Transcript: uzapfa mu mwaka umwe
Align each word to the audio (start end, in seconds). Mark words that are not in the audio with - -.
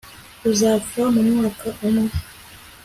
uzapfa 0.51 1.01
mu 1.13 1.21
mwaka 1.27 1.67
umwe 1.87 2.13